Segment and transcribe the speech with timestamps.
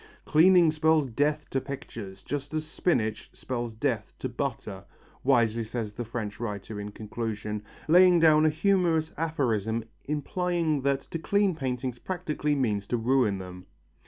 [0.25, 4.83] "Cleaning spells death to pictures, just as spinach spells death to butter,"
[5.23, 11.19] wisely says the French writer in conclusion, laying down a humorous aphorism implying that to
[11.19, 13.67] clean paintings practically means to ruin them.